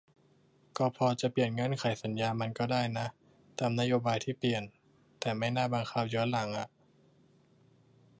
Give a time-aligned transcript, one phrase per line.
[0.77, 3.07] กพ.จะเปลี่ยนเงื่อนไขสัญญามันก็ได้นะ
[3.59, 4.63] ตามนโยบายที่เปลี่ยน
[5.19, 6.67] แต่ไม่น่าบังคับย้อนหลังอ่ะ